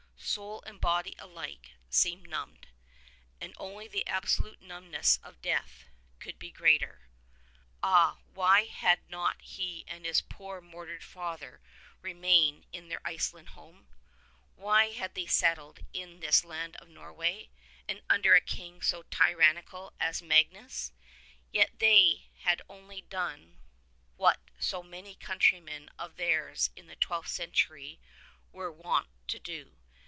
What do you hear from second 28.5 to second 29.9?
were wont to do.